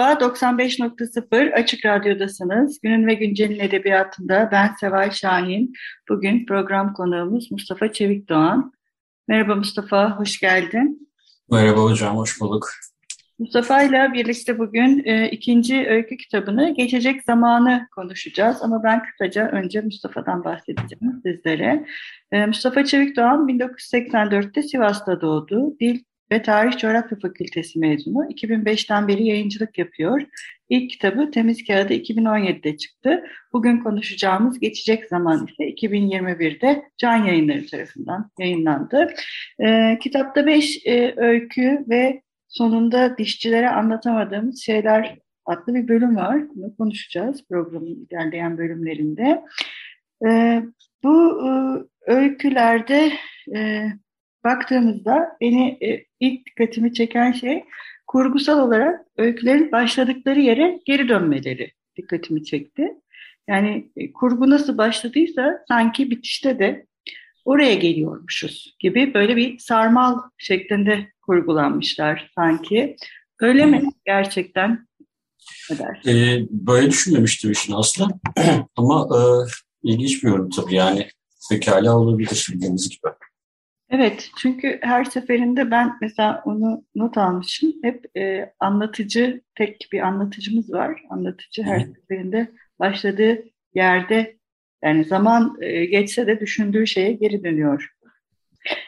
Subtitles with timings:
[0.00, 2.80] Merhaba, 95.0 Açık Radyo'dasınız.
[2.82, 5.72] Günün ve Güncel'in edebiyatında ben Seval Şahin.
[6.08, 8.72] Bugün program konuğumuz Mustafa Çevikdoğan.
[9.28, 11.08] Merhaba Mustafa, hoş geldin.
[11.50, 12.68] Merhaba hocam, hoş bulduk.
[13.38, 18.62] Mustafa ile birlikte bugün e, ikinci öykü kitabını Geçecek Zamanı konuşacağız.
[18.62, 21.86] Ama ben kısaca önce Mustafa'dan bahsedeceğim sizlere.
[22.32, 25.78] E, Mustafa Çevikdoğan 1984'te Sivas'ta doğdu.
[25.80, 28.24] Dil ve Tarih Coğrafya Fakültesi mezunu.
[28.24, 30.20] 2005'ten beri yayıncılık yapıyor.
[30.68, 33.24] İlk kitabı Temiz Kağıdı 2017'de çıktı.
[33.52, 39.14] Bugün konuşacağımız Geçecek Zaman ise 2021'de Can Yayınları tarafından yayınlandı.
[39.58, 46.38] E, kitapta beş e, öykü ve sonunda dişçilere anlatamadığımız şeyler adlı bir bölüm var.
[46.54, 49.42] Bunu konuşacağız programın ilerleyen bölümlerinde.
[50.26, 50.62] E,
[51.02, 51.50] bu e,
[52.12, 53.12] öykülerde
[53.56, 53.86] e,
[54.44, 57.64] baktığımızda beni e, ilk dikkatimi çeken şey
[58.06, 62.88] kurgusal olarak öykülerin başladıkları yere geri dönmeleri dikkatimi çekti.
[63.48, 66.86] Yani e, kurgu nasıl başladıysa sanki bitişte de
[67.44, 72.96] oraya geliyormuşuz gibi böyle bir sarmal şeklinde kurgulanmışlar sanki.
[73.40, 74.88] Öyle mi gerçekten?
[76.06, 78.20] Ee, böyle düşünmemiştim işin aslında
[78.76, 79.20] ama e,
[79.82, 81.08] ilginç bir yorum tabii yani
[81.50, 83.12] pekala olabilir bildiğiniz gibi.
[83.90, 87.72] Evet, çünkü her seferinde ben mesela onu not almışım.
[87.82, 91.02] Hep e, anlatıcı, tek bir anlatıcımız var.
[91.10, 91.92] Anlatıcı her Hı.
[91.94, 93.44] seferinde başladığı
[93.74, 94.36] yerde
[94.84, 97.90] yani zaman e, geçse de düşündüğü şeye geri dönüyor.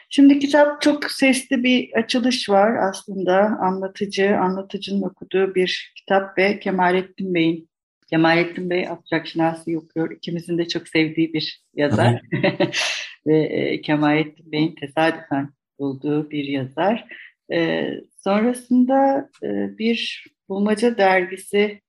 [0.09, 3.37] Şimdi kitap çok sesli bir açılış var aslında.
[3.39, 7.69] Anlatıcı, anlatıcının okuduğu bir kitap ve Kemalettin Bey'in
[8.13, 10.11] Kemalettin Bey abstrak şinasi okuyor.
[10.11, 12.21] İkimizin de çok sevdiği bir yazar.
[13.27, 17.07] ve e, Kemalettin Bey'in tesadüfen bulduğu bir yazar.
[17.51, 21.81] E, sonrasında e, bir bulmaca dergisi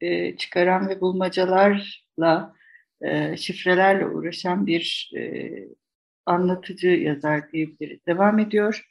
[0.00, 2.54] e, çıkaran ve bulmacalarla,
[3.00, 5.50] e, şifrelerle uğraşan bir e,
[6.26, 8.06] anlatıcı yazar diyebiliriz.
[8.06, 8.86] Devam ediyor.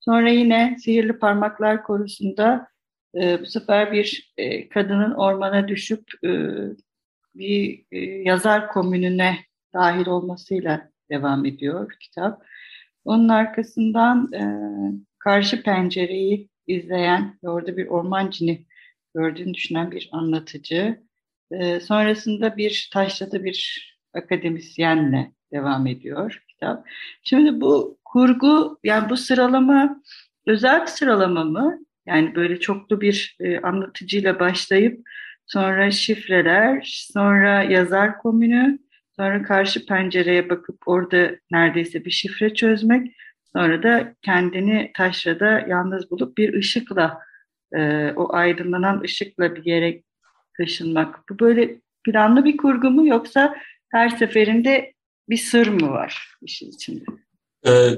[0.00, 2.71] Sonra yine Sihirli Parmaklar Korusu'nda
[3.14, 6.30] e, bu sefer bir e, kadının ormana düşüp e,
[7.34, 9.38] bir e, yazar komününe
[9.74, 12.42] dahil olmasıyla devam ediyor kitap.
[13.04, 14.42] Onun arkasından e,
[15.18, 18.66] karşı pencereyi izleyen ve orada bir orman cini
[19.14, 21.02] gördüğünü düşünen bir anlatıcı.
[21.50, 26.86] E, sonrasında bir taşrada bir akademisyenle devam ediyor kitap.
[27.22, 30.02] Şimdi bu kurgu yani bu sıralama
[30.46, 31.78] özel bir sıralama mı?
[32.06, 35.00] Yani böyle çoklu bir e, anlatıcıyla başlayıp
[35.46, 38.78] sonra şifreler, sonra yazar komünü,
[39.16, 43.16] Sonra karşı pencereye bakıp orada neredeyse bir şifre çözmek.
[43.56, 47.18] Sonra da kendini taşrada yalnız bulup bir ışıkla,
[47.76, 50.02] e, o aydınlanan ışıkla bir yere
[50.56, 51.30] taşınmak.
[51.30, 53.54] Bu böyle planlı bir kurgu mu yoksa
[53.90, 54.92] her seferinde
[55.28, 57.04] bir sır mı var işin içinde?
[57.66, 57.90] Ee,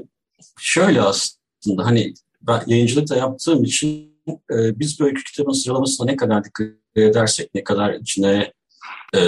[0.61, 2.15] şöyle aslında hani
[2.67, 7.95] yayıncılık da yaptığım için e, biz böyle kitabın sıralamasına ne kadar dikkat edersek, ne kadar
[7.95, 8.53] içine
[9.15, 9.21] e,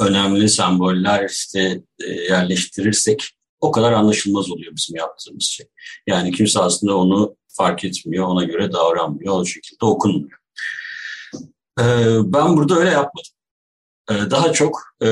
[0.00, 3.30] önemli semboller işte e, yerleştirirsek
[3.60, 5.66] o kadar anlaşılmaz oluyor bizim yaptığımız şey.
[6.06, 10.38] Yani kimse aslında onu fark etmiyor, ona göre davranmıyor, o şekilde okunmuyor.
[11.80, 13.32] Ee, ben burada öyle yapmadım.
[14.10, 15.08] Ee, daha çok e,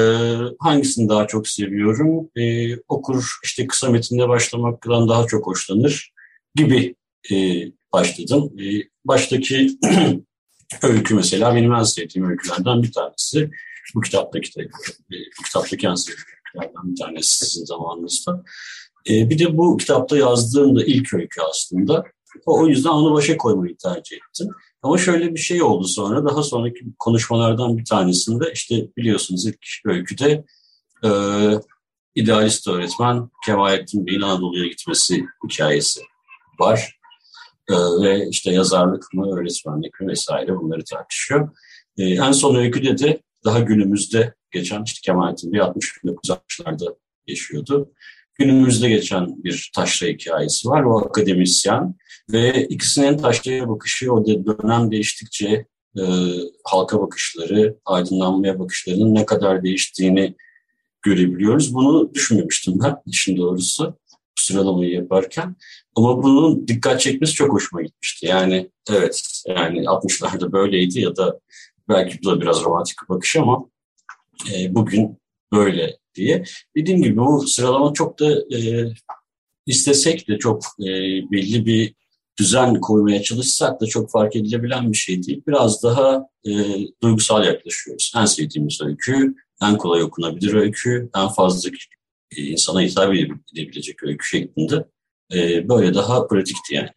[0.58, 2.30] hangisini daha çok seviyorum?
[2.36, 6.12] Ee, okur işte kısa metinde başlamaktan daha çok hoşlanır
[6.56, 6.94] gibi
[7.32, 7.36] e,
[7.92, 8.52] başladım.
[8.60, 9.78] Ee, baştaki
[10.82, 13.50] öykü mesela benim en sevdiğim öykülerden bir tanesi
[13.94, 14.68] bu kitaptaki de
[15.38, 18.44] bu kitaptaki yansıtıklardan bir tanesi sizin zamanınızda.
[19.10, 22.04] E, bir de bu kitapta yazdığım da ilk öykü aslında.
[22.46, 24.48] O, o yüzden onu başa koymayı tercih ettim.
[24.82, 26.24] Ama şöyle bir şey oldu sonra.
[26.24, 30.44] Daha sonraki konuşmalardan bir tanesinde işte biliyorsunuz ilk öyküde
[31.04, 31.10] e,
[32.14, 36.00] idealist öğretmen Kemalettin Bey'in Anadolu'ya gitmesi hikayesi
[36.60, 36.96] var.
[37.70, 41.48] E, ve işte yazarlık mı, öğretmenlik mi vesaire bunları tartışıyor.
[41.98, 47.92] E, en son öyküde de daha günümüzde geçen işte Kemalettin Bey 60-1960'larda yaşıyordu.
[48.34, 50.82] Günümüzde geçen bir taşra hikayesi var.
[50.82, 51.94] O akademisyen
[52.32, 55.66] ve ikisinin taşraya bakışı o dönem değiştikçe
[55.98, 56.02] e,
[56.64, 60.34] halka bakışları, aydınlanmaya bakışlarının ne kadar değiştiğini
[61.02, 61.74] görebiliyoruz.
[61.74, 63.98] Bunu düşünmemiştim ben işin doğrusu
[64.46, 65.56] sıralamayı yaparken.
[65.96, 68.26] Ama bunun dikkat çekmesi çok hoşuma gitmişti.
[68.26, 71.40] Yani evet yani 60'larda böyleydi ya da
[71.88, 73.64] belki bu da biraz romantik bir bakış ama
[74.54, 75.18] e, bugün
[75.52, 76.44] böyle diye.
[76.76, 78.92] Dediğim gibi bu sıralama çok da e,
[79.66, 80.86] istesek de çok e,
[81.30, 81.94] belli bir
[82.38, 85.42] düzen koymaya çalışsak da çok fark edilebilen bir şey değil.
[85.46, 86.52] Biraz daha e,
[87.02, 88.12] duygusal yaklaşıyoruz.
[88.16, 91.72] En sevdiğimiz öykü, en kolay okunabilir öykü, en fazla
[92.36, 94.84] e, insana hitap edebilecek öykü şeklinde.
[95.34, 96.88] E, böyle daha pratikti yani.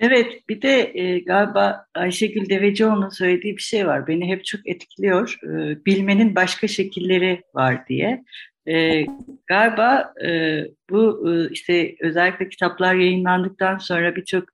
[0.00, 4.06] Evet, bir de e, galiba Ayşegül Devecioğlu'nun söylediği bir şey var.
[4.06, 5.38] Beni hep çok etkiliyor.
[5.42, 8.24] E, bilmenin başka şekilleri var diye.
[8.68, 9.06] E,
[9.46, 10.60] galiba e,
[10.90, 14.44] bu e, işte özellikle kitaplar yayınlandıktan sonra birçok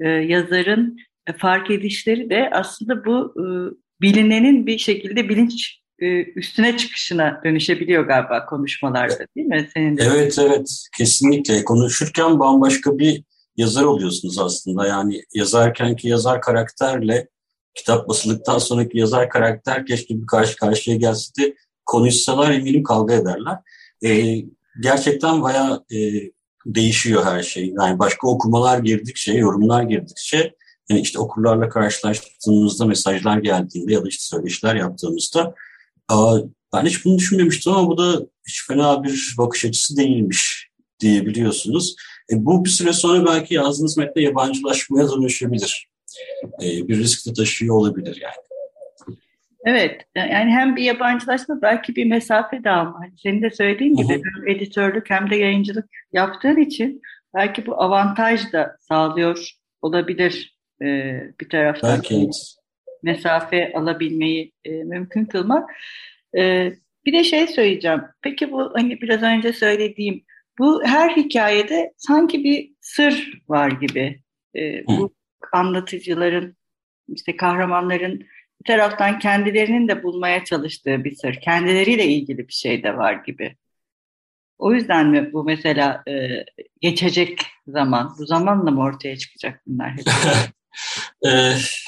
[0.00, 0.96] e, yazarın
[1.26, 3.44] e, fark edişleri de aslında bu e,
[4.00, 5.77] bilinenin bir şekilde bilinç
[6.36, 9.68] üstüne çıkışına dönüşebiliyor galiba konuşmalarda değil mi?
[9.74, 10.02] Senin de.
[10.02, 13.22] Evet evet kesinlikle konuşurken bambaşka bir
[13.56, 14.86] yazar oluyorsunuz aslında.
[14.86, 17.28] Yani yazarken ki yazar karakterle
[17.74, 21.54] kitap basıldıktan sonraki yazar karakter keşke bir karşı karşıya gelse de
[21.86, 23.58] konuşsalar eminim kavga ederler.
[24.04, 24.42] E,
[24.80, 25.98] gerçekten bayağı e,
[26.66, 27.74] değişiyor her şey.
[27.80, 30.54] Yani başka okumalar girdikçe, yorumlar girdikçe
[30.88, 35.54] yani işte okurlarla karşılaştığımızda mesajlar geldiğinde ya da işte söyleşiler yaptığımızda
[36.08, 36.38] aa,
[36.74, 40.68] ben hiç bunu düşünmemiştim ama bu da hiç fena bir bakış açısı değilmiş
[41.00, 41.96] diyebiliyorsunuz.
[42.32, 45.88] E, bu bir süre sonra belki yazdığınız metne yabancılaşmaya dönüşebilir.
[46.62, 48.48] E, bir risk de taşıyor olabilir yani.
[49.64, 53.00] Evet, yani hem bir yabancılaşma belki bir mesafe de alma.
[53.00, 57.02] Hani senin de söylediğin gibi hem editörlük hem de yayıncılık yaptığın için
[57.34, 59.50] belki bu avantaj da sağlıyor
[59.82, 60.86] olabilir e,
[61.40, 61.90] bir taraftan.
[61.90, 62.30] Belki
[63.02, 65.70] Mesafe alabilmeyi e, mümkün kılmak.
[66.36, 66.72] E,
[67.06, 68.02] bir de şey söyleyeceğim.
[68.22, 70.24] Peki bu hani biraz önce söylediğim
[70.58, 74.22] bu her hikayede sanki bir sır var gibi.
[74.56, 75.14] E, bu
[75.52, 76.56] anlatıcıların
[77.08, 78.26] işte kahramanların
[78.60, 83.56] bir taraftan kendilerinin de bulmaya çalıştığı bir sır, kendileriyle ilgili bir şey de var gibi.
[84.58, 86.44] O yüzden mi bu mesela e,
[86.80, 90.04] geçecek zaman, bu zamanla mı ortaya çıkacak bunlar hep?
[91.26, 91.28] e,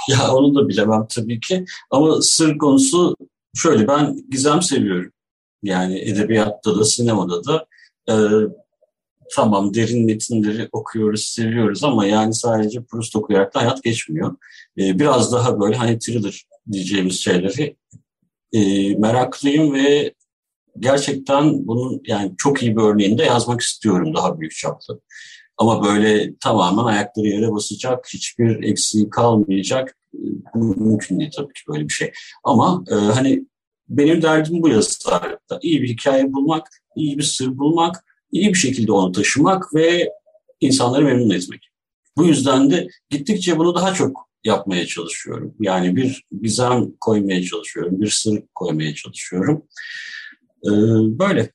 [0.09, 1.65] ya onu da bilemem tabii ki.
[1.91, 3.17] Ama sır konusu
[3.55, 5.13] şöyle, ben gizem seviyorum.
[5.63, 7.67] Yani edebiyatta da, sinemada da.
[8.09, 8.15] E,
[9.35, 14.37] tamam derin metinleri okuyoruz, seviyoruz ama yani sadece Proust okuyarak da hayat geçmiyor.
[14.79, 17.77] E, biraz daha böyle hani thriller diyeceğimiz şeyleri
[18.53, 20.15] e, meraklıyım ve
[20.79, 25.01] gerçekten bunun yani çok iyi bir örneğini de yazmak istiyorum daha büyük çaplı.
[25.61, 29.97] Ama böyle tamamen ayakları yere basacak, hiçbir eksiği kalmayacak
[30.55, 32.13] mümkün değil tabii ki böyle bir şey.
[32.45, 33.47] Ama e, hani
[33.89, 35.59] benim derdim bu yazarlıkta.
[35.63, 40.09] İyi bir hikaye bulmak, iyi bir sır bulmak, iyi bir şekilde onu taşımak ve
[40.61, 41.69] insanları memnun etmek.
[42.17, 45.55] Bu yüzden de gittikçe bunu daha çok yapmaya çalışıyorum.
[45.61, 49.63] Yani bir gizem koymaya çalışıyorum, bir sır koymaya çalışıyorum.
[50.65, 50.71] Ee,
[51.19, 51.51] böyle.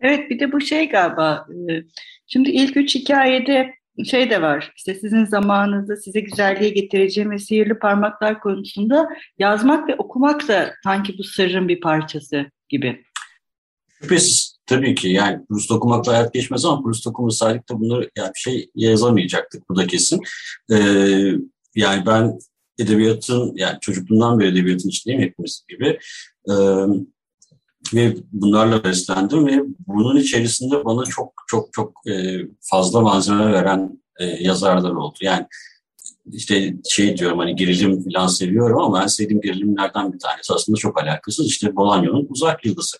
[0.00, 1.46] Evet bir de bu şey galiba.
[1.70, 1.82] E,
[2.26, 3.74] şimdi ilk üç hikayede
[4.04, 4.72] şey de var.
[4.76, 9.08] İşte sizin zamanınızda size güzelliği getireceğim ve sihirli parmaklar konusunda
[9.38, 13.04] yazmak ve okumak da sanki bu sırrın bir parçası gibi.
[14.02, 18.40] Şüphesiz tabii ki yani Proust okumakla hayat geçmez ama Proust okumasaydık da bunları yani bir
[18.40, 20.20] şey yazamayacaktık bu da kesin.
[20.72, 20.76] Ee,
[21.74, 22.38] yani ben
[22.78, 25.98] edebiyatın, yani çocukluğumdan beri edebiyatın içindeyim hepimiz gibi.
[26.50, 26.54] Ee,
[27.94, 34.24] ve bunlarla beslendim ve bunun içerisinde bana çok çok çok e, fazla malzeme veren e,
[34.24, 35.18] yazarlar oldu.
[35.20, 35.46] Yani
[36.32, 41.02] işte şey diyorum hani gerilim falan seviyorum ama ben sevdiğim gerilimlerden bir tanesi aslında çok
[41.02, 41.46] alakasız.
[41.46, 42.96] İşte Bolaño'nun Uzak Yıldızı.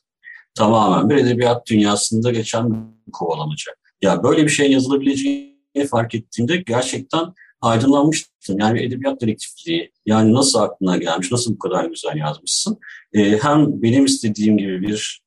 [0.55, 3.73] Tamamen bir edebiyat dünyasında geçen bir kovalamaca.
[4.03, 7.25] Ya böyle bir şey yazılabileceğini fark ettiğimde gerçekten
[7.65, 8.59] aydınlanmıştım.
[8.59, 12.79] Yani edebiyat dedektifliği, yani nasıl aklına gelmiş, nasıl bu kadar güzel yazmışsın.
[13.13, 15.23] E, hem benim istediğim gibi bir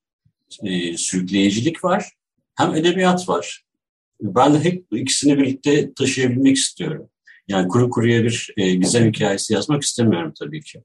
[0.63, 2.05] e, sürükleyicilik var,
[2.55, 3.63] hem edebiyat var.
[4.21, 7.09] Ben de hep ikisini birlikte taşıyabilmek istiyorum.
[7.47, 10.83] Yani kuru kuruya bir e, gizem hikayesi yazmak istemiyorum tabii ki.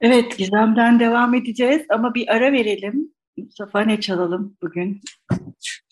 [0.00, 3.10] Evet, Gizem'den devam edeceğiz ama bir ara verelim.
[3.36, 5.00] Mustafa ne çalalım bugün?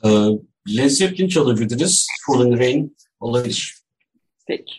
[0.04, 0.08] Ee,
[0.76, 2.06] Led Zeppelin çalabiliriz.
[2.26, 3.74] Falling Rain olabilir.
[4.46, 4.72] Peki.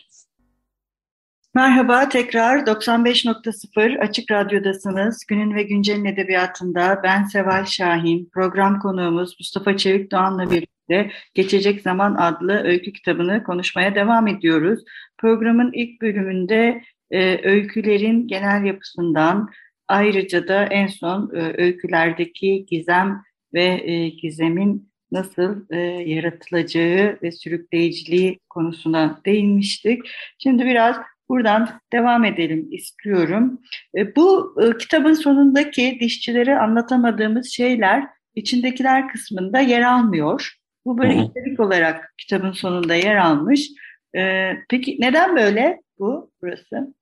[1.56, 5.26] Merhaba, tekrar 95.0 Açık Radyo'dasınız.
[5.28, 12.14] Günün ve Güncel'in edebiyatında ben Seval Şahin, program konuğumuz Mustafa Çevik Doğan'la birlikte Geçecek Zaman
[12.14, 14.84] adlı öykü kitabını konuşmaya devam ediyoruz.
[15.18, 19.48] Programın ilk bölümünde e, öykülerin genel yapısından,
[19.88, 23.22] ayrıca da en son e, öykülerdeki gizem
[23.54, 25.78] ve e, gizemin nasıl e,
[26.10, 30.02] yaratılacağı ve sürükleyiciliği konusuna değinmiştik.
[30.38, 30.96] Şimdi biraz
[31.28, 33.60] Buradan devam edelim istiyorum.
[33.98, 40.56] E, bu e, kitabın sonundaki dişçilere anlatamadığımız şeyler içindekiler kısmında yer almıyor.
[40.84, 43.70] Bu böyle içerik olarak kitabın sonunda yer almış.
[44.16, 46.94] E, peki neden böyle bu burası?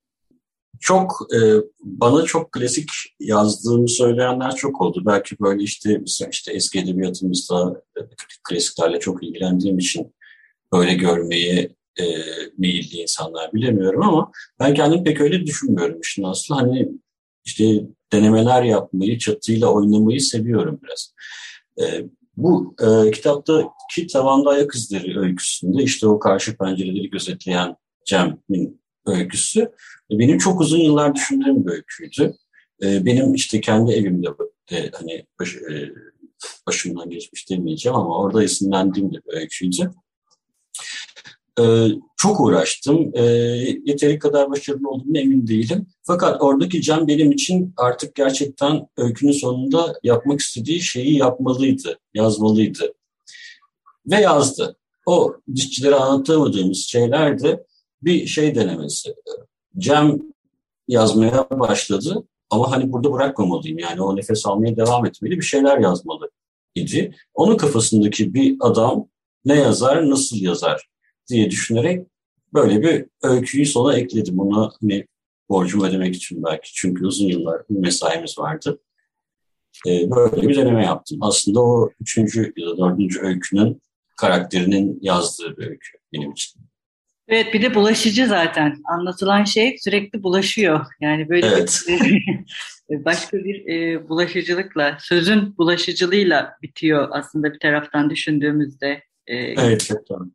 [0.79, 1.19] Çok
[1.83, 2.89] bana çok klasik
[3.19, 5.03] yazdığımı söyleyenler çok oldu.
[5.05, 6.01] Belki böyle işte
[6.31, 7.81] işte eski edebiyatımızda
[8.49, 10.13] klasiklerle çok ilgilendiğim için
[10.73, 12.03] böyle görmeyi e,
[12.57, 16.55] meyilli insanlar bilemiyorum ama ben kendim pek öyle düşünmüyorum işin aslı.
[16.55, 16.89] Hani
[17.45, 17.81] işte
[18.13, 21.13] denemeler yapmayı, çatıyla oynamayı seviyorum biraz.
[21.81, 22.05] E,
[22.37, 27.75] bu e, kitaptaki Tavanda Ayak İzleri öyküsünde işte o karşı pencereleri gözetleyen
[28.05, 29.61] Cem'in öyküsü
[30.11, 32.35] e, benim çok uzun yıllar düşündüğüm bir öyküydü.
[32.83, 34.27] E, benim işte kendi evimde
[34.71, 35.91] de hani baş, e,
[36.67, 39.91] başımdan geçmiş demeyeceğim ama orada esinlendiğim de bir öyküydü.
[41.59, 43.11] Ee, çok uğraştım.
[43.13, 43.21] Ee,
[43.85, 45.87] yeteri kadar başarılı olduğunu emin değilim.
[46.03, 52.93] Fakat oradaki Can benim için artık gerçekten öykünün sonunda yapmak istediği şeyi yapmalıydı, yazmalıydı.
[54.05, 54.75] Ve yazdı.
[55.05, 57.65] O dişçilere anlatamadığımız şeyler de
[58.01, 59.15] bir şey denemesi.
[59.77, 60.21] Cem
[60.87, 66.29] yazmaya başladı ama hani burada bırakmamalıyım yani o nefes almaya devam etmeli bir şeyler yazmalı
[66.75, 67.15] idi.
[67.33, 69.07] Onun kafasındaki bir adam
[69.45, 70.89] ne yazar, nasıl yazar
[71.29, 72.07] diye düşünerek
[72.53, 74.39] böyle bir öyküyü sona ekledim.
[74.39, 75.07] Ona hani
[75.49, 76.73] borcumu ödemek için belki.
[76.73, 78.79] Çünkü uzun yıllar mesaimiz vardı.
[79.87, 81.17] Ee, böyle bir deneme yaptım.
[81.21, 83.81] Aslında o üçüncü ya da dördüncü öykünün
[84.17, 86.61] karakterinin yazdığı bir öykü benim için.
[87.27, 88.81] Evet bir de bulaşıcı zaten.
[88.85, 90.85] Anlatılan şey sürekli bulaşıyor.
[91.01, 91.81] Yani böyle evet.
[91.87, 92.25] bir,
[93.05, 99.03] başka bir e, bulaşıcılıkla, sözün bulaşıcılığıyla bitiyor aslında bir taraftan düşündüğümüzde.
[99.27, 100.29] E, evet çok doğru.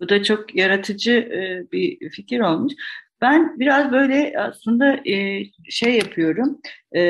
[0.00, 2.72] Bu da çok yaratıcı e, bir fikir olmuş.
[3.20, 6.60] Ben biraz böyle aslında e, şey yapıyorum
[6.92, 7.02] e,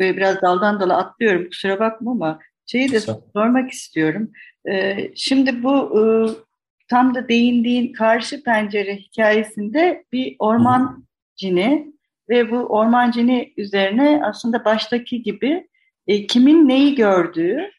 [0.00, 3.00] ve biraz daldan dala atlıyorum kusura bakma ama şeyi de
[3.32, 4.32] sormak istiyorum.
[4.70, 6.02] E, şimdi bu e,
[6.88, 11.06] tam da değindiğin karşı pencere hikayesinde bir orman
[11.36, 11.92] cini
[12.28, 15.68] ve bu orman cini üzerine aslında baştaki gibi
[16.06, 17.70] e, kimin neyi gördüğü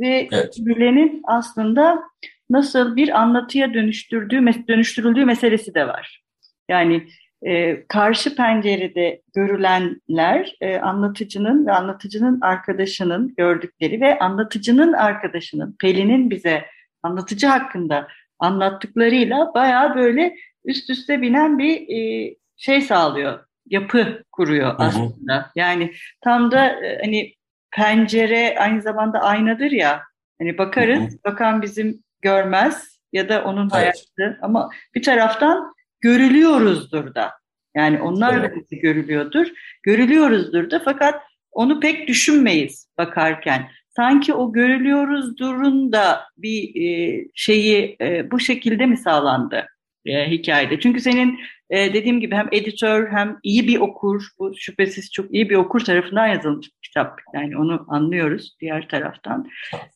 [0.00, 0.56] ve evet.
[0.58, 2.02] bilenin aslında
[2.50, 6.22] nasıl bir anlatıya dönüştürdüğü, dönüştürüldüğü meselesi de var.
[6.68, 7.06] Yani
[7.42, 16.64] e, karşı pencerede görülenler e, anlatıcının ve anlatıcının arkadaşının gördükleri ve anlatıcının arkadaşının, Pelin'in bize
[17.02, 18.08] anlatıcı hakkında
[18.38, 25.36] anlattıklarıyla bayağı böyle üst üste binen bir e, şey sağlıyor, yapı kuruyor aslında.
[25.36, 25.50] Hı hı.
[25.56, 27.34] Yani tam da e, hani
[27.72, 30.02] pencere aynı zamanda aynadır ya.
[30.38, 31.18] Hani bakarız, hı hı.
[31.24, 33.72] bakan bizim görmez ya da onun evet.
[33.72, 37.32] hayatı ama bir taraftan görülüyoruzdur da.
[37.76, 38.50] Yani onlar evet.
[38.50, 39.46] da bizi görülüyordur.
[39.82, 43.70] Görülüyoruzdur da fakat onu pek düşünmeyiz bakarken.
[43.96, 49.66] Sanki o görülüyoruzdurun da bir e, şeyi e, bu şekilde mi sağlandı
[50.06, 50.80] e, hikayede?
[50.80, 51.40] Çünkü senin
[51.70, 55.80] e, dediğim gibi hem editör hem iyi bir okur, bu şüphesiz çok iyi bir okur
[55.80, 57.20] tarafından yazılmış bir kitap.
[57.34, 59.50] Yani onu anlıyoruz diğer taraftan.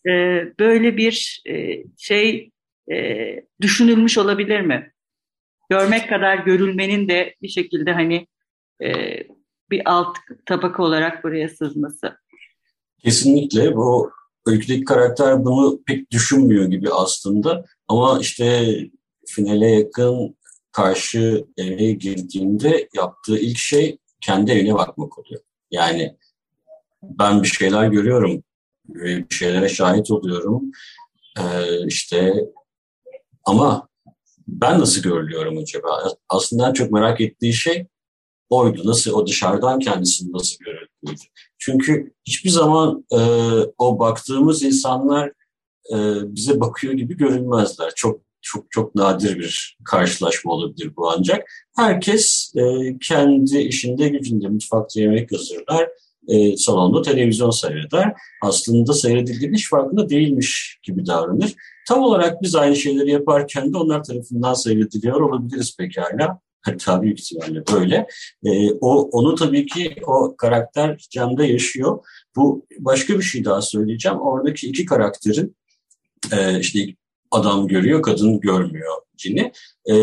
[0.06, 0.12] E,
[0.58, 2.50] böyle bir e, şey
[2.92, 4.92] e, düşünülmüş olabilir mi?
[5.70, 8.26] Görmek kadar görülmenin de bir şekilde hani
[8.82, 9.18] e,
[9.70, 12.16] bir alt tabaka olarak buraya sızması.
[13.04, 14.12] Kesinlikle bu
[14.46, 18.76] öyküdeki karakter bunu pek düşünmüyor gibi aslında ama işte
[19.26, 20.36] finale yakın
[20.72, 25.40] karşı eve girdiğinde yaptığı ilk şey kendi evine bakmak oluyor.
[25.70, 26.16] Yani
[27.02, 28.42] ben bir şeyler görüyorum
[28.88, 30.62] ve bir şeylere şahit oluyorum.
[31.38, 32.34] Ee, işte
[33.44, 33.88] ama
[34.48, 36.12] ben nasıl görülüyorum acaba?
[36.28, 37.86] Aslında çok merak ettiği şey
[38.50, 38.82] oydu.
[38.84, 41.28] Nasıl o dışarıdan kendisini nasıl görüldüğüydü.
[41.58, 43.18] Çünkü hiçbir zaman e,
[43.78, 45.28] o baktığımız insanlar
[45.92, 45.96] e,
[46.34, 47.92] bize bakıyor gibi görünmezler.
[47.96, 51.48] Çok çok çok nadir bir karşılaşma olabilir bu ancak.
[51.76, 52.62] Herkes e,
[52.98, 55.88] kendi işinde gücünde mutfakta yemek hazırlar,
[56.28, 58.12] e, salonda televizyon seyreder.
[58.42, 61.54] Aslında seyredildiğinin hiç farkında değilmiş gibi davranır.
[61.88, 66.40] Tam olarak biz aynı şeyleri yaparken de onlar tarafından seyrediliyor olabiliriz pekala.
[67.02, 68.06] Büyük ihtimalle böyle.
[68.44, 71.98] E, o Onu tabii ki o karakter Cem'de yaşıyor.
[72.36, 74.18] Bu başka bir şey daha söyleyeceğim.
[74.18, 75.56] Oradaki iki karakterin
[76.32, 76.78] e, işte
[77.30, 79.52] adam görüyor, kadın görmüyor cini.
[79.90, 79.94] E,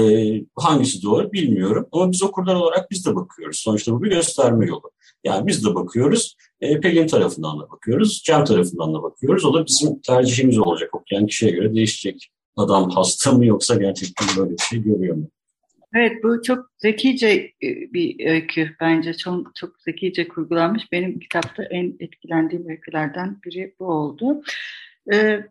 [0.55, 3.57] hangisi doğru bilmiyorum ama biz okurlar olarak biz de bakıyoruz.
[3.57, 4.91] Sonuçta bu bir gösterme yolu.
[5.23, 9.45] Yani biz de bakıyoruz, e, Pelin tarafından da bakıyoruz, Cem tarafından da bakıyoruz.
[9.45, 10.95] O da bizim tercihimiz olacak.
[10.95, 12.31] Okuyan kişiye göre değişecek.
[12.57, 15.29] Adam hasta mı yoksa gerçekten böyle bir şey görüyor mu?
[15.95, 17.27] Evet bu çok zekice
[17.63, 20.91] e, bir öykü bence çok, çok zekice kurgulanmış.
[20.91, 24.41] Benim kitapta en etkilendiğim öykülerden biri bu oldu.
[25.13, 25.45] Ee,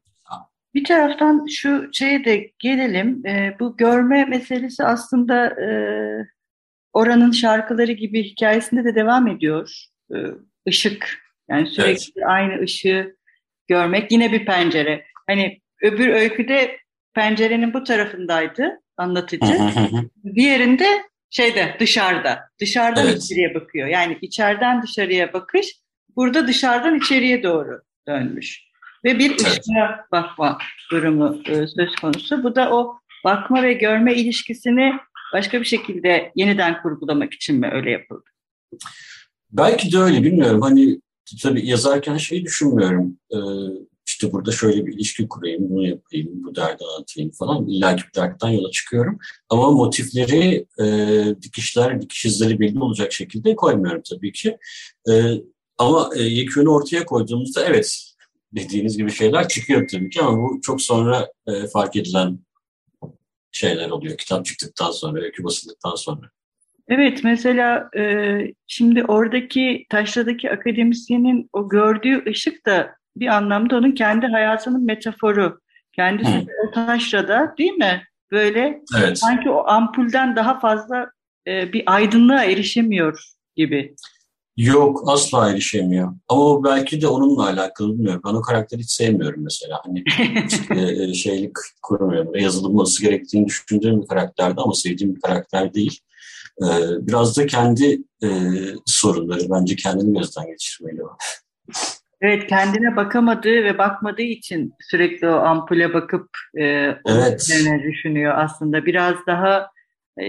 [0.75, 3.27] bir taraftan şu şeye de gelelim.
[3.27, 5.69] E, bu görme meselesi aslında e,
[6.93, 9.87] oranın şarkıları gibi hikayesinde de devam ediyor.
[10.15, 10.17] E,
[10.69, 12.27] ışık yani sürekli evet.
[12.27, 13.17] aynı ışığı
[13.69, 15.05] görmek yine bir pencere.
[15.27, 16.77] Hani öbür öyküde
[17.15, 19.59] pencerenin bu tarafındaydı anlatıcı.
[20.35, 20.87] Diğerinde
[21.31, 22.41] şeyde dışarıda.
[22.61, 23.23] Dışarıdan evet.
[23.23, 23.89] içeriye bakıyor.
[23.89, 25.67] Yani içeriden dışarıya bakış
[26.17, 28.65] burada dışarıdan içeriye doğru dönmüş.
[29.05, 30.59] Ve bir ışığa bakma
[30.91, 32.43] durumu e, söz konusu.
[32.43, 34.93] Bu da o bakma ve görme ilişkisini
[35.33, 38.25] başka bir şekilde yeniden kurgulamak için mi öyle yapıldı?
[39.51, 40.61] Belki de öyle bilmiyorum.
[40.61, 41.01] Hani
[41.43, 43.19] tabii yazarken şeyi düşünmüyorum.
[43.33, 43.39] Ee,
[44.07, 47.67] işte burada şöyle bir ilişki kurayım, bunu yapayım, bu derdi anlatayım falan.
[47.67, 49.19] İlla ki bir dertten yola çıkıyorum.
[49.49, 50.87] Ama motifleri, e,
[51.43, 54.59] dikişler, dikiş izleri belli olacak şekilde koymuyorum tabii ki.
[55.11, 55.13] E,
[55.79, 58.14] ama e, yekünü ortaya koyduğumuzda evet
[58.57, 62.39] dediğiniz gibi şeyler çıkıyor tabii ki ama bu çok sonra e, fark edilen
[63.53, 64.17] şeyler oluyor.
[64.17, 66.31] Kitap çıktıktan sonra, öykü basıldıktan sonra.
[66.89, 74.27] Evet mesela e, şimdi oradaki taşradaki akademisyenin o gördüğü ışık da bir anlamda onun kendi
[74.27, 75.61] hayatının metaforu.
[75.93, 76.47] Kendisi Hı.
[76.69, 78.03] o taşrada değil mi?
[78.33, 79.19] Böyle evet.
[79.19, 81.11] sanki o ampulden daha fazla
[81.47, 83.25] e, bir aydınlığa erişemiyor
[83.57, 83.95] gibi.
[84.57, 86.13] Yok asla erişemiyor.
[86.29, 88.23] Ama o belki de onunla alakalı bilmiyorum.
[88.27, 89.81] Ben o karakteri hiç sevmiyorum mesela.
[89.85, 90.05] Hani
[90.49, 92.35] işte, şeylik kurmuyorum.
[92.35, 96.01] Yazılması gerektiğini düşündüğüm bir karakterdi ama sevdiğim bir karakter değil.
[96.63, 96.67] Ee,
[97.01, 98.29] biraz da kendi e,
[98.87, 101.17] sorunları bence kendini gözden geçirmeli o.
[102.21, 106.65] Evet kendine bakamadığı ve bakmadığı için sürekli o ampule bakıp e,
[107.07, 107.49] evet.
[107.85, 108.87] düşünüyor aslında.
[108.87, 109.71] Biraz daha
[110.19, 110.27] e,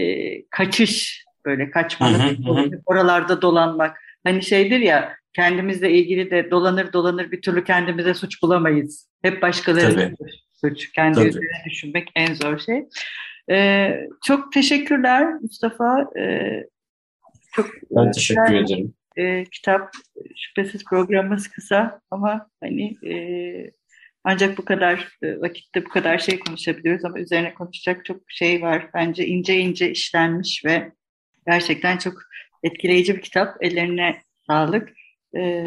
[0.50, 2.40] kaçış böyle kaçmalık,
[2.86, 4.05] oralarda dolanmak.
[4.26, 9.10] Hani şeydir ya kendimizle ilgili de dolanır dolanır bir türlü kendimize suç bulamayız.
[9.22, 10.16] Hep başkalarının
[10.62, 10.92] suç.
[10.92, 11.28] Kendi Tabii.
[11.28, 12.84] üzerine düşünmek en zor şey.
[13.52, 16.10] Ee, çok teşekkürler Mustafa.
[16.20, 16.64] Ee,
[17.52, 18.94] çok ben teşekkür güzel, ederim.
[19.18, 19.92] E, kitap
[20.36, 23.16] şüphesiz programımız kısa ama hani e,
[24.24, 28.90] ancak bu kadar e, vakitte bu kadar şey konuşabiliyoruz ama üzerine konuşacak çok şey var.
[28.94, 30.92] Bence ince ince işlenmiş ve
[31.48, 32.14] gerçekten çok
[32.64, 33.64] etkileyici bir kitap.
[33.64, 34.94] Ellerine sağlık.
[35.38, 35.66] Ee,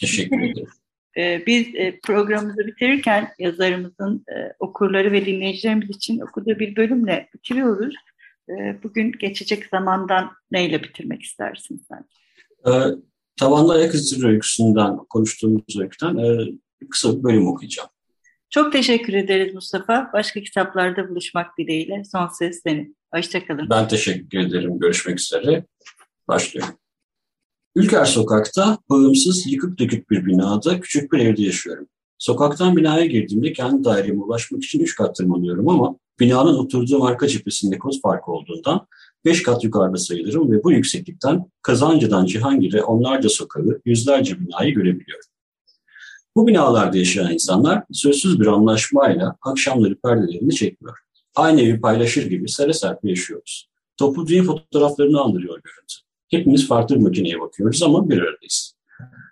[0.00, 0.68] Teşekkür ederim.
[1.16, 7.94] E, biz e, programımızı bitirirken yazarımızın e, okurları ve dinleyicilerimiz için okuduğu bir bölümle bitiriyoruz.
[8.48, 12.04] E, bugün geçecek zamandan neyle bitirmek istersin sen?
[12.72, 12.72] E,
[13.36, 16.48] Tavanlı Ayak İzleri öyküsünden konuştuğumuz öyküden e,
[16.90, 17.88] kısa bir bölüm okuyacağım.
[18.50, 20.10] Çok teşekkür ederiz Mustafa.
[20.12, 22.02] Başka kitaplarda buluşmak dileğiyle.
[22.12, 22.96] Son ses senin.
[23.14, 23.70] Hoşçakalın.
[23.70, 24.78] Ben teşekkür ederim.
[24.78, 25.64] Görüşmek üzere.
[26.28, 26.74] Başlıyorum.
[27.74, 31.88] Ülker Sokak'ta bağımsız yıkık dökük bir binada küçük bir evde yaşıyorum.
[32.18, 37.78] Sokaktan binaya girdiğimde kendi daireme ulaşmak için üç kat tırmanıyorum ama binanın oturduğum arka cephesinde
[37.78, 38.86] kod farkı olduğundan
[39.24, 45.26] beş kat yukarıda sayılırım ve bu yükseklikten Kazancı'dan Cihangir'e onlarca sokağı, yüzlerce binayı görebiliyorum.
[46.36, 50.98] Bu binalarda yaşayan insanlar sözsüz bir anlaşmayla akşamları perdelerini çekmiyor.
[51.34, 53.68] Aynı evi paylaşır gibi sere serpe yaşıyoruz.
[53.96, 56.05] Toplu düğün fotoğraflarını andırıyor görüntü.
[56.30, 58.76] Hepimiz farklı bir makineye bakıyoruz ama bir aradayız.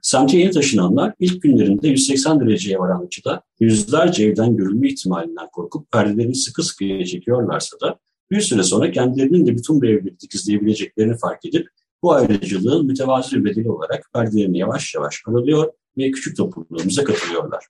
[0.02, 6.34] Semte yeni taşınanlar ilk günlerinde 180 dereceye varan açıda yüzlerce evden görülme ihtimalinden korkup perdelerini
[6.34, 7.98] sıkı sıkıya çekiyorlarsa da
[8.30, 11.68] bir süre sonra kendilerinin de bütün bu evleri dikizleyebileceklerini fark edip
[12.02, 17.64] bu ayrıcılığın mütevazi bir bedeli olarak perdelerini yavaş yavaş aralıyor ve küçük topluluğumuza katılıyorlar.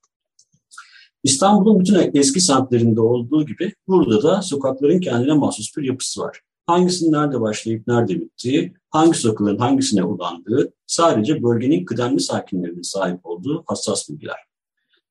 [1.22, 7.12] İstanbul'un bütün eski semtlerinde olduğu gibi burada da sokakların kendine mahsus bir yapısı var hangisinin
[7.12, 14.10] nerede başlayıp nerede bittiği, hangi sokakların hangisine ulandığı sadece bölgenin kıdemli sakinlerinin sahip olduğu hassas
[14.10, 14.36] bilgiler.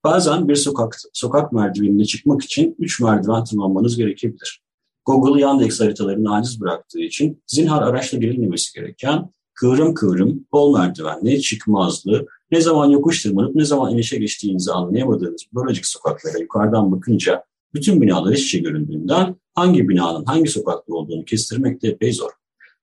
[0.03, 4.63] Bazen bir sokak, sokak merdivenine çıkmak için üç merdiven tırmanmanız gerekebilir.
[5.05, 12.25] Google Yandex haritalarını aciz bıraktığı için zinhar araçla girilmemesi gereken kıvrım kıvrım, bol merdivenli, çıkmazlı,
[12.51, 18.33] ne zaman yokuş tırmanıp ne zaman inişe geçtiğinizi anlayamadığınız böylecik sokaklara yukarıdan bakınca Bütün binalar
[18.33, 22.31] iç içe göründüğünden hangi binanın hangi sokakta olduğunu kestirmek de epey zor.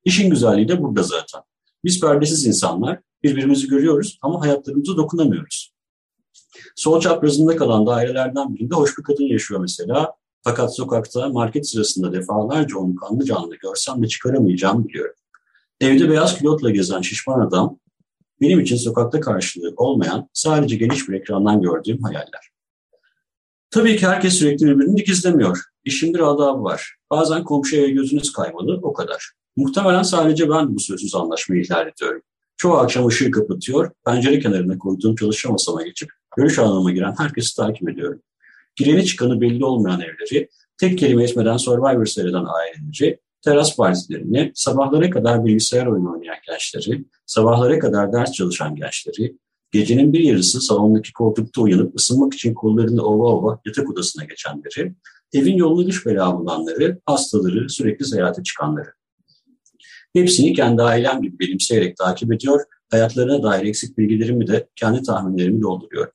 [0.05, 1.41] İşin güzelliği de burada zaten.
[1.85, 5.73] Biz perdesiz insanlar birbirimizi görüyoruz ama hayatlarımıza dokunamıyoruz.
[6.77, 10.13] Sol çaprazında kalan dairelerden birinde hoş bir kadın yaşıyor mesela.
[10.43, 15.15] Fakat sokakta market sırasında defalarca onu kanlı canlı görsem de çıkaramayacağım biliyorum.
[15.81, 17.79] Evde beyaz külotla gezen şişman adam
[18.41, 22.50] benim için sokakta karşılığı olmayan sadece geniş bir ekrandan gördüğüm hayaller.
[23.71, 25.59] Tabii ki herkes sürekli birbirini dikizlemiyor.
[25.85, 26.97] İşin bir adabı var.
[27.11, 29.33] Bazen komşuya gözünüz kaymalı, o kadar.
[29.57, 32.23] Muhtemelen sadece ben bu sözsüz anlaşmayı ihlal ediyorum.
[32.57, 37.89] Çoğu akşam ışığı kapatıyor, pencere kenarına koyduğum çalışma masama geçip görüş alanıma giren herkesi takip
[37.89, 38.23] ediyorum.
[38.77, 45.45] Gireni çıkanı belli olmayan evleri, tek kelime etmeden Survivor seyreden aileleri, teras partilerini, sabahlara kadar
[45.45, 49.37] bilgisayar oyunu oynayan gençleri, sabahlara kadar ders çalışan gençleri,
[49.71, 54.95] gecenin bir yarısı salondaki koltukta uyanıp ısınmak için kollarını ova ova yatak odasına geçenleri,
[55.33, 58.93] evin yolunu düş bela bulanları, hastaları, sürekli seyahate çıkanları.
[60.13, 66.13] Hepsini kendi ailem gibi benimseyerek takip ediyor, hayatlarına dair eksik bilgilerimi de kendi tahminlerimi dolduruyor.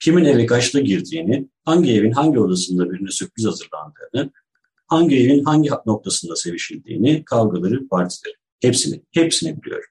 [0.00, 4.32] Kimin eve kaçta girdiğini, hangi evin hangi odasında birine sürpriz hazırlandığını,
[4.86, 9.88] hangi evin hangi noktasında sevişildiğini, kavgaları, partileri, hepsini, hepsini biliyorum.